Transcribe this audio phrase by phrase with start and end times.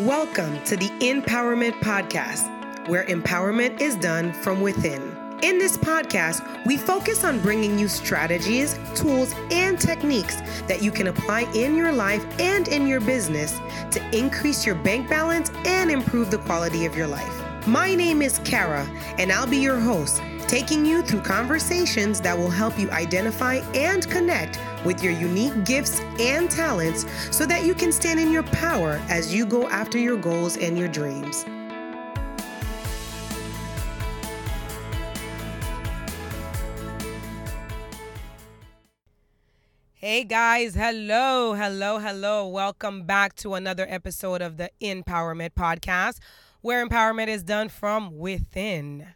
[0.00, 5.00] Welcome to the Empowerment Podcast, where empowerment is done from within.
[5.42, 10.36] In this podcast, we focus on bringing you strategies, tools, and techniques
[10.66, 13.58] that you can apply in your life and in your business
[13.90, 17.66] to increase your bank balance and improve the quality of your life.
[17.66, 18.86] My name is Kara,
[19.16, 24.08] and I'll be your host, taking you through conversations that will help you identify and
[24.08, 27.04] connect with your unique gifts and talents
[27.36, 30.78] so that you can stand in your power as you go after your goals and
[30.78, 31.44] your dreams.
[39.94, 42.46] Hey guys, hello, hello, hello.
[42.46, 46.20] Welcome back to another episode of the Empowerment Podcast,
[46.60, 49.08] where empowerment is done from within.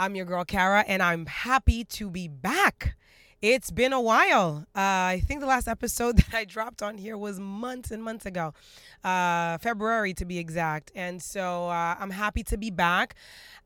[0.00, 2.96] I'm your girl, Kara, and I'm happy to be back.
[3.42, 4.66] It's been a while.
[4.76, 8.26] Uh, I think the last episode that I dropped on here was months and months
[8.26, 8.52] ago,
[9.02, 10.92] uh, February to be exact.
[10.94, 13.14] And so uh, I'm happy to be back.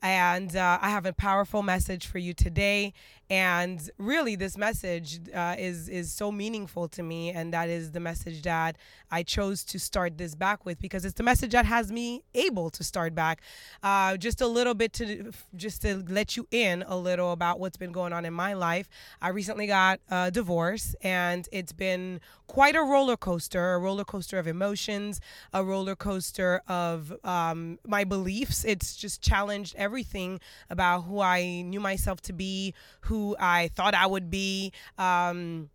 [0.01, 2.93] And uh, I have a powerful message for you today.
[3.31, 8.01] And really, this message uh, is is so meaningful to me, and that is the
[8.01, 8.77] message that
[9.11, 12.69] I chose to start this back with because it's the message that has me able
[12.69, 13.41] to start back.
[13.83, 17.79] Uh, just a little bit to just to let you in a little about what's
[17.79, 18.91] been going on in my life.
[19.23, 24.39] I recently got a divorce, and it's been quite a roller coaster, a roller coaster
[24.39, 25.21] of emotions,
[25.53, 28.65] a roller coaster of um, my beliefs.
[28.65, 34.07] It's just challenged everything about who I knew myself to be, who I thought I
[34.07, 34.73] would be.
[34.99, 35.71] Um,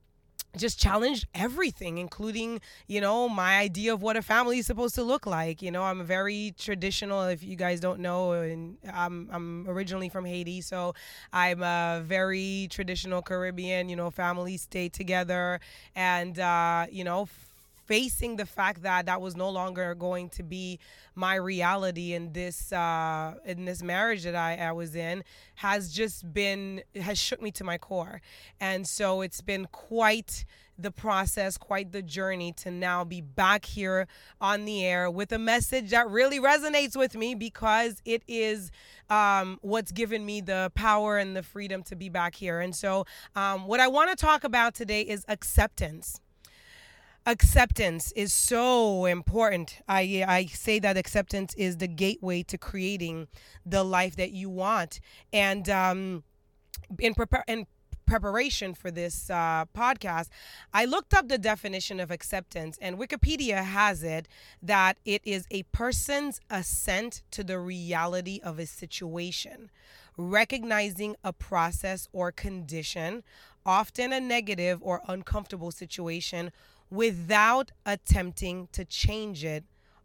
[0.57, 5.03] just challenged everything including you know my idea of what a family is supposed to
[5.03, 5.61] look like.
[5.61, 10.25] You know i'm very traditional if you guys don't know and i'm i'm originally from
[10.25, 10.93] haiti so
[11.33, 15.59] i'm a very traditional caribbean you know families stay together.
[15.95, 17.27] And uh you know
[17.89, 20.77] facing the fact that that was no longer going to be
[21.15, 25.23] my reality in this uh, in this marriage that I, I was in
[25.55, 28.21] has just been has shook me to my core
[28.61, 30.45] and so it's been quite
[30.77, 34.07] the process, quite the journey to now be back here
[34.39, 38.71] on the air with a message that really resonates with me because it is
[39.09, 42.61] um, what's given me the power and the freedom to be back here.
[42.61, 46.21] And so, um, what I want to talk about today is acceptance
[47.25, 49.81] acceptance is so important.
[49.87, 53.27] I I say that acceptance is the gateway to creating
[53.65, 54.99] the life that you want.
[55.31, 56.23] And um,
[56.99, 57.43] in prepare
[58.05, 60.29] preparation for this uh, podcast,
[60.73, 64.27] I looked up the definition of acceptance, and Wikipedia has it
[64.63, 69.69] that it is a person's assent to the reality of a situation,
[70.17, 73.23] recognizing a process or condition,
[73.63, 76.51] often a negative or uncomfortable situation
[76.89, 79.63] without attempting to change it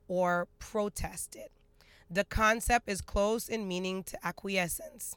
[0.08, 1.50] or protest it.
[2.10, 5.16] The concept is close in meaning to acquiescence,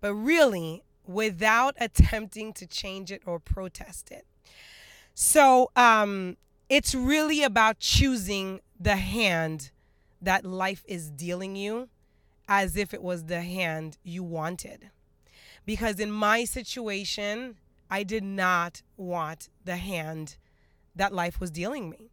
[0.00, 4.26] but really without attempting to change it or protest it.
[5.14, 6.36] So um,
[6.68, 9.70] it's really about choosing the hand
[10.20, 11.88] that life is dealing you
[12.48, 14.90] as if it was the hand you wanted.
[15.66, 17.56] Because in my situation,
[17.90, 20.36] I did not want the hand
[20.98, 22.10] that life was dealing me.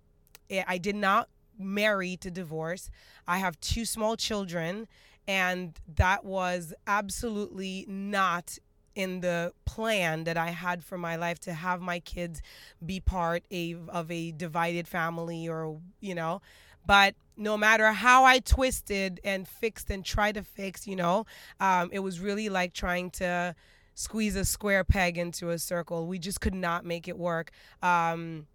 [0.68, 2.90] I did not marry to divorce.
[3.28, 4.88] I have two small children,
[5.28, 8.58] and that was absolutely not
[8.96, 12.42] in the plan that I had for my life to have my kids
[12.86, 16.42] be part of a divided family or, you know.
[16.86, 21.26] But no matter how I twisted and fixed and tried to fix, you know,
[21.60, 23.56] um, it was really like trying to
[23.96, 26.08] squeeze a square peg into a circle.
[26.08, 27.52] We just could not make it work.
[27.82, 28.48] Um,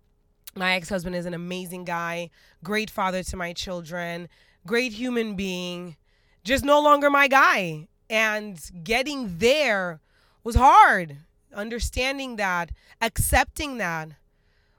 [0.55, 2.31] my ex husband is an amazing guy,
[2.63, 4.29] great father to my children,
[4.67, 5.97] great human being,
[6.45, 7.89] just no longer my guy.
[8.09, 10.01] And getting there
[10.43, 11.19] was hard.
[11.55, 14.11] Understanding that, accepting that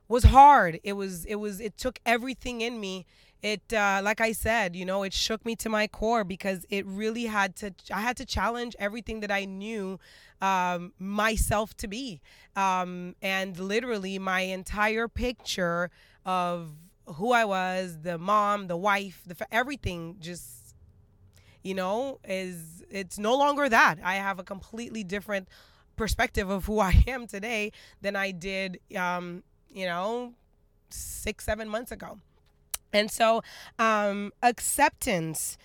[0.08, 0.80] was hard.
[0.84, 3.06] It was, it was, it took everything in me
[3.42, 6.86] it uh, like i said you know it shook me to my core because it
[6.86, 10.00] really had to i had to challenge everything that i knew
[10.42, 12.22] um, myself to be.
[12.56, 15.90] Um, and literally my entire picture
[16.26, 16.72] of
[17.16, 20.76] who i was the mom the wife the everything just
[21.64, 23.98] you know is it's no longer that.
[24.04, 25.48] I have a completely different
[25.96, 27.72] perspective of who i am today
[28.02, 30.34] than i did um, you know
[30.90, 32.20] six seven months ago
[32.94, 33.44] and so
[33.80, 35.58] um, acceptance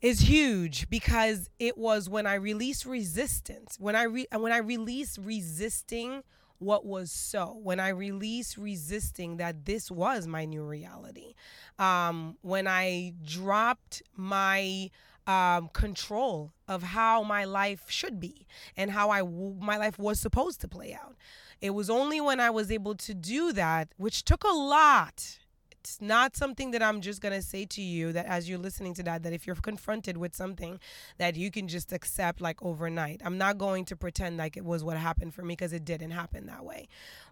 [0.00, 5.18] is huge because it was when I released resistance, when I re- when I released
[5.22, 6.22] resisting
[6.58, 11.34] what was so, when I released resisting that this was my new reality.
[11.78, 14.90] um, when I dropped my
[15.26, 20.60] um, control of how my life should be and how I my life was supposed
[20.62, 21.16] to play out.
[21.60, 25.38] It was only when I was able to do that, which took a lot
[25.86, 29.04] it's not something that I'm just to say to you that as you're listening to
[29.04, 30.80] that, that if you're confronted with something
[31.18, 33.22] that you can just accept like overnight.
[33.24, 36.10] I'm not going to pretend like it was what happened for me because it didn't
[36.10, 36.88] happen that way.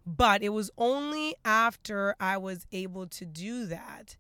[0.07, 4.17] But it was only after I was able to do that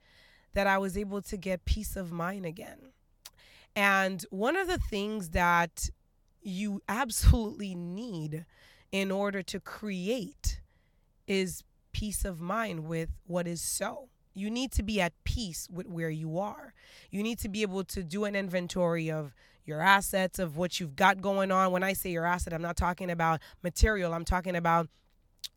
[0.52, 2.90] that I was able to get peace of mind again.
[3.76, 5.90] And one of the things that
[6.42, 8.46] you absolutely need
[8.90, 10.60] in order to create
[11.28, 15.86] is peace of mind with what is so you need to be at peace with
[15.86, 16.74] where you are.
[17.10, 19.34] You need to be able to do an inventory of
[19.64, 21.72] your assets, of what you've got going on.
[21.72, 24.88] When I say your asset, I'm not talking about material, I'm talking about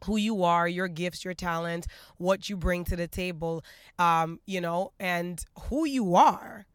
[0.06, 1.88] who you are, your gifts, your talents,
[2.18, 3.64] what you bring to the table,
[3.98, 6.66] um, you know, and who you are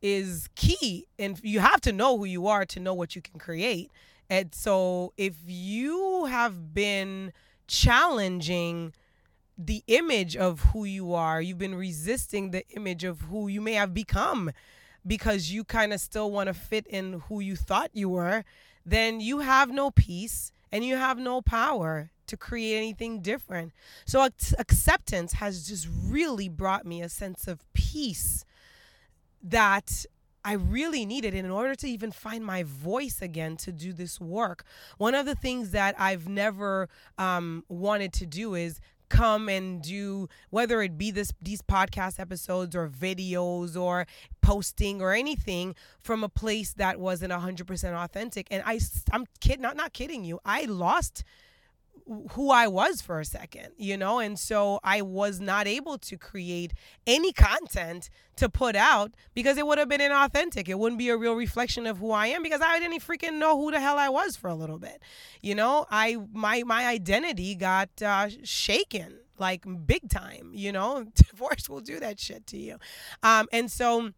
[0.00, 1.06] is key.
[1.18, 3.90] And you have to know who you are to know what you can create.
[4.28, 7.32] And so if you have been
[7.66, 8.92] challenging
[9.66, 11.40] the image of who you are.
[11.40, 14.50] You've been resisting the image of who you may have become
[15.06, 18.44] because you kind of still want to fit in who you thought you were.
[18.86, 23.72] Then you have no peace and you have no power to create anything different.
[24.06, 24.26] So
[24.58, 28.44] acceptance has just really brought me a sense of peace
[29.42, 30.06] that
[30.44, 34.64] I really needed in order to even find my voice again to do this work.
[34.96, 38.80] One of the things that I've never um, wanted to do is
[39.10, 44.06] come and do whether it be this these podcast episodes or videos or
[44.40, 48.46] posting or anything from a place that wasn't 100% authentic.
[48.50, 48.80] And I
[49.12, 50.40] I'm kid not not kidding you.
[50.44, 51.24] I lost
[52.32, 54.18] who I was for a second, you know?
[54.18, 56.72] And so I was not able to create
[57.06, 60.68] any content to put out because it would have been inauthentic.
[60.68, 63.56] It wouldn't be a real reflection of who I am because I didn't freaking know
[63.56, 65.02] who the hell I was for a little bit.
[65.40, 71.06] You know, I my my identity got uh, shaken like big time, you know?
[71.14, 72.78] Divorce will do that shit to you.
[73.22, 74.10] Um and so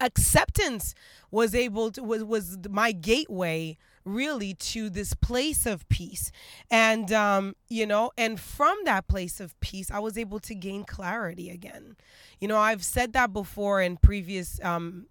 [0.00, 0.94] acceptance
[1.30, 3.76] was able to was was my gateway
[4.06, 6.30] really to this place of peace
[6.70, 10.84] and um, you know and from that place of peace i was able to gain
[10.84, 11.96] clarity again
[12.40, 15.06] you know i've said that before in previous um,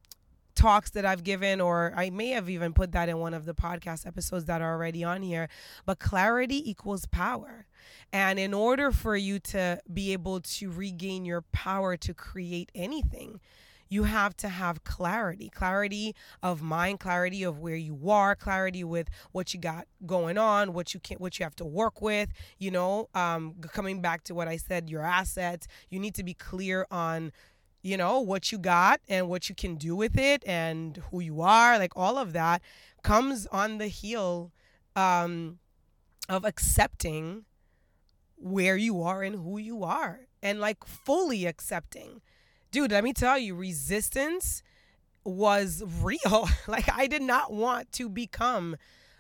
[0.55, 3.53] talks that I've given, or I may have even put that in one of the
[3.53, 5.49] podcast episodes that are already on here.
[5.85, 7.67] But clarity equals power.
[8.11, 13.41] And in order for you to be able to regain your power to create anything,
[13.89, 19.07] you have to have clarity clarity of mind clarity of where you are clarity with
[19.31, 22.71] what you got going on what you can what you have to work with you
[22.71, 26.85] know um, coming back to what i said your assets you need to be clear
[26.91, 27.31] on
[27.81, 31.41] you know what you got and what you can do with it and who you
[31.41, 32.61] are like all of that
[33.03, 34.51] comes on the heel
[34.95, 35.59] um,
[36.27, 37.45] of accepting
[38.37, 42.21] where you are and who you are and like fully accepting
[42.75, 44.61] dude, let me tell you, resistance
[45.23, 46.49] was real.
[46.67, 48.75] like I did not want to become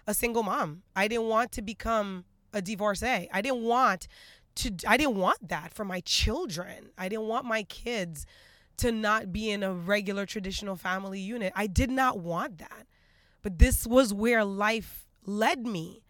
[0.05, 0.81] a single mom.
[0.93, 3.29] I didn't want to become a divorcee.
[3.31, 4.09] I didn't want
[4.55, 6.89] to I didn't want that for my children.
[6.97, 8.25] I didn't want my kids
[8.77, 11.53] to not be in a regular traditional family unit.
[11.55, 12.85] I did not want that.
[13.41, 16.03] But this was where life led me.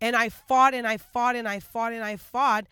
[0.00, 2.66] And I fought and I fought and I fought and I fought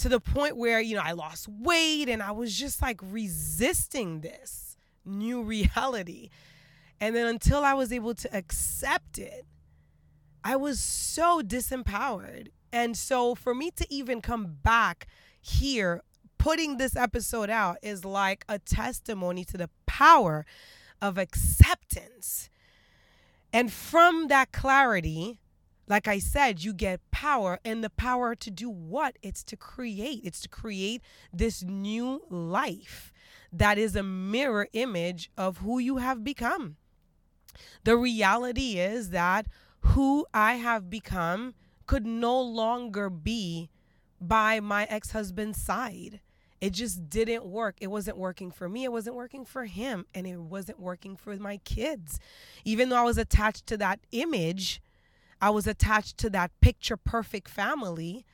[0.00, 4.20] to the point where, you know, I lost weight and I was just like resisting
[4.20, 6.30] this new reality.
[7.00, 9.46] And then until I was able to accept it,
[10.44, 12.48] I was so disempowered.
[12.72, 15.06] And so for me to even come back
[15.40, 16.02] here,
[16.38, 20.46] putting this episode out is like a testimony to the power
[21.02, 22.48] of acceptance.
[23.52, 25.40] And from that clarity,
[25.90, 29.18] like I said, you get power, and the power to do what?
[29.22, 30.20] It's to create.
[30.22, 33.12] It's to create this new life
[33.52, 36.76] that is a mirror image of who you have become.
[37.82, 39.48] The reality is that
[39.80, 41.54] who I have become
[41.88, 43.68] could no longer be
[44.20, 46.20] by my ex husband's side.
[46.60, 47.76] It just didn't work.
[47.80, 48.84] It wasn't working for me.
[48.84, 50.06] It wasn't working for him.
[50.14, 52.20] And it wasn't working for my kids.
[52.64, 54.80] Even though I was attached to that image,
[55.40, 58.24] I was attached to that picture perfect family.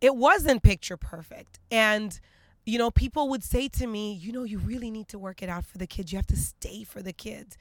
[0.00, 1.60] It wasn't picture perfect.
[1.70, 2.18] And,
[2.66, 5.48] you know, people would say to me, you know, you really need to work it
[5.48, 6.12] out for the kids.
[6.12, 7.56] You have to stay for the kids.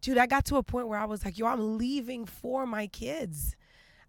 [0.00, 2.86] Dude, I got to a point where I was like, yo, I'm leaving for my
[2.86, 3.56] kids.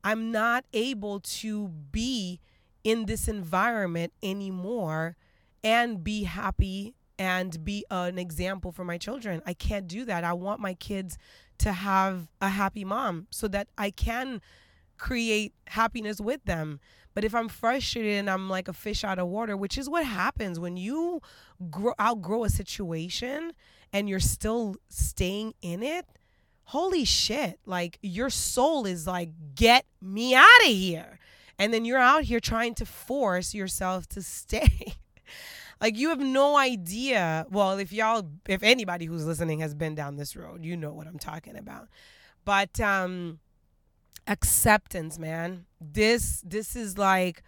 [0.03, 2.39] I'm not able to be
[2.83, 5.15] in this environment anymore
[5.63, 9.41] and be happy and be an example for my children.
[9.45, 10.23] I can't do that.
[10.23, 11.17] I want my kids
[11.61, 14.41] to have a happy mom so that I can
[14.97, 16.79] create happiness with them.
[17.13, 20.05] But if I'm frustrated and I'm like a fish out of water, which is what
[20.05, 21.21] happens when you
[21.69, 23.51] grow, outgrow a situation
[23.91, 26.05] and you're still staying in it,
[26.65, 31.19] holy shit, like your soul is like, get me out of here.
[31.59, 34.95] And then you're out here trying to force yourself to stay.
[35.81, 37.45] Like you have no idea.
[37.49, 41.07] Well, if y'all, if anybody who's listening has been down this road, you know what
[41.07, 41.89] I'm talking about.
[42.45, 43.39] But, um,
[44.27, 45.65] acceptance man.
[45.79, 47.43] This this is like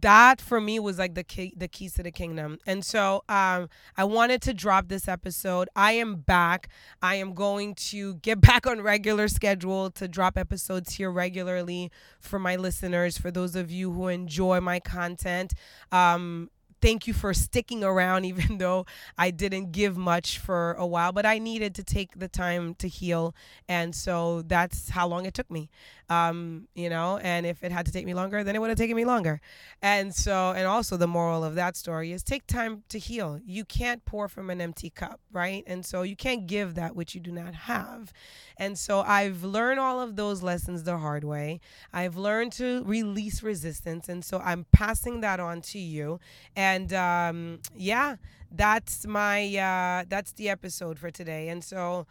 [0.00, 2.58] that for me was like the key the keys to the kingdom.
[2.66, 5.68] And so um i wanted to drop this episode.
[5.76, 6.68] I am back.
[7.00, 12.38] I am going to get back on regular schedule to drop episodes here regularly for
[12.38, 15.54] my listeners for those of you who enjoy my content.
[15.92, 16.50] Um
[16.82, 18.84] thank you for sticking around, even though
[19.16, 22.88] I didn't give much for a while, but I needed to take the time to
[22.88, 23.34] heal.
[23.68, 25.70] And so that's how long it took me.
[26.12, 28.78] Um, you know, and if it had to take me longer, then it would have
[28.78, 29.40] taken me longer.
[29.80, 33.40] And so, and also the moral of that story is take time to heal.
[33.44, 35.62] You can't pour from an empty cup, right?
[35.66, 38.12] And so you can't give that which you do not have.
[38.56, 41.60] And so I've learned all of those lessons the hard way.
[41.92, 44.08] I've learned to release resistance.
[44.08, 46.20] And so I'm passing that on to you.
[46.56, 48.16] And um, yeah,
[48.50, 51.48] that's my, uh, that's the episode for today.
[51.48, 52.06] And so,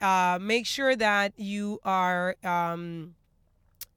[0.00, 3.14] uh, make sure that you are um,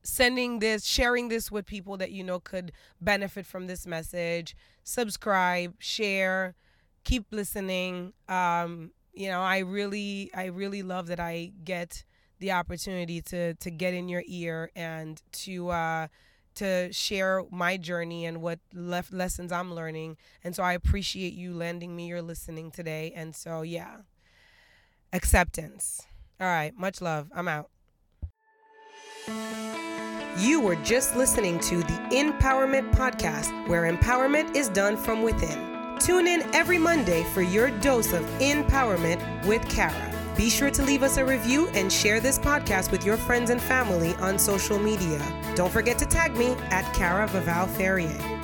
[0.03, 4.55] sending this, sharing this with people that you know could benefit from this message.
[4.83, 6.55] Subscribe, share,
[7.03, 8.13] keep listening.
[8.27, 12.03] Um, you know, I really, I really love that I get
[12.39, 16.07] the opportunity to to get in your ear and to uh,
[16.55, 20.17] to share my journey and what left lessons I'm learning.
[20.43, 23.13] And so I appreciate you lending me your listening today.
[23.15, 23.97] And so yeah,
[25.13, 26.01] acceptance.
[26.39, 27.29] All right, much love.
[27.33, 27.69] I'm out.
[30.37, 35.97] You were just listening to the Empowerment Podcast, where empowerment is done from within.
[35.99, 40.11] Tune in every Monday for your dose of empowerment with Kara.
[40.37, 43.61] Be sure to leave us a review and share this podcast with your friends and
[43.61, 45.21] family on social media.
[45.55, 48.40] Don't forget to tag me at Kara Vaval Ferrier.